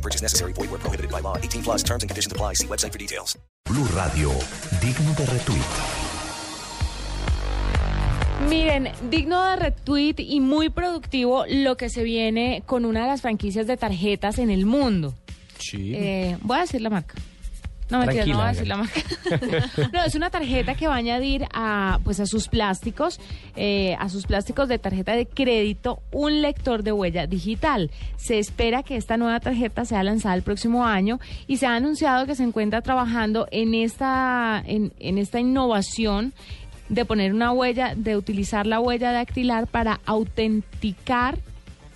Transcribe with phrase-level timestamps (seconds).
[0.00, 0.52] No purchase necessary.
[0.54, 1.36] Void where prohibited by law.
[1.36, 2.54] 18 plus terms and conditions apply.
[2.54, 3.38] See website for details.
[3.68, 4.30] Blue Radio,
[4.80, 5.70] digno de retweet.
[8.48, 13.20] Miren, digno de retweet y muy productivo lo que se viene con una de las
[13.20, 15.14] franquicias de tarjetas en el mundo.
[15.58, 15.92] Sí.
[15.94, 17.16] Eh, voy a decir la marca.
[17.90, 19.00] No, mentira, no voy a decir la marca.
[19.92, 23.20] no, es una tarjeta que va a añadir a, pues, a sus plásticos,
[23.56, 27.90] eh, a sus plásticos de tarjeta de crédito, un lector de huella digital.
[28.16, 32.26] Se espera que esta nueva tarjeta sea lanzada el próximo año y se ha anunciado
[32.26, 36.32] que se encuentra trabajando en esta, en, en esta innovación
[36.88, 41.38] de poner una huella, de utilizar la huella dactilar para autenticar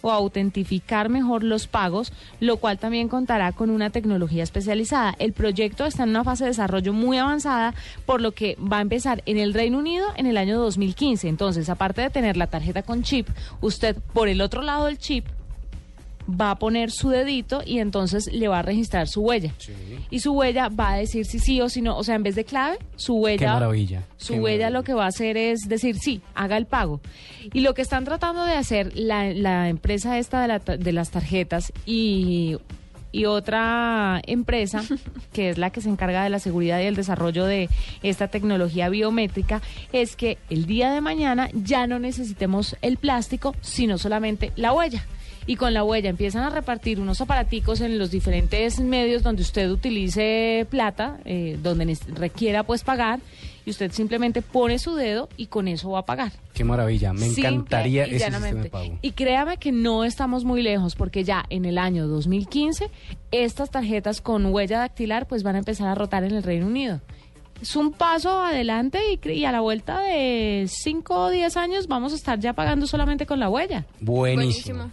[0.05, 5.15] o autentificar mejor los pagos, lo cual también contará con una tecnología especializada.
[5.19, 7.73] El proyecto está en una fase de desarrollo muy avanzada,
[8.05, 11.27] por lo que va a empezar en el Reino Unido en el año 2015.
[11.27, 13.31] Entonces, aparte de tener la tarjeta con chip,
[13.63, 15.25] usted por el otro lado del chip
[16.29, 19.53] va a poner su dedito y entonces le va a registrar su huella.
[20.11, 21.97] Y su huella va a decir si sí o si no.
[21.97, 23.47] O sea, en vez de clave, su huella.
[23.47, 24.03] Qué maravilla.
[24.17, 24.71] Su qué huella maravilla.
[24.71, 27.01] lo que va a hacer es decir sí, haga el pago.
[27.53, 31.11] Y lo que están tratando de hacer la, la empresa esta de, la de las
[31.11, 32.57] tarjetas y,
[33.15, 34.83] y otra empresa,
[35.33, 37.69] que es la que se encarga de la seguridad y el desarrollo de
[38.03, 43.99] esta tecnología biométrica, es que el día de mañana ya no necesitemos el plástico, sino
[43.99, 45.07] solamente la huella
[45.47, 49.71] y con la huella empiezan a repartir unos aparaticos en los diferentes medios donde usted
[49.71, 53.21] utilice plata, eh, donde requiera pues pagar,
[53.67, 56.33] y usted simplemente pone su dedo y con eso va a pagar.
[56.53, 57.13] Qué maravilla.
[57.13, 58.99] Me Simple encantaría ese sistema de pago.
[59.01, 62.91] Y créame que no estamos muy lejos porque ya en el año 2015
[63.31, 67.01] estas tarjetas con huella dactilar pues van a empezar a rotar en el Reino Unido.
[67.63, 72.13] Es un paso adelante y, y a la vuelta de 5 o 10 años vamos
[72.13, 73.87] a estar ya pagando solamente con la huella.
[74.01, 74.91] Buenísimo.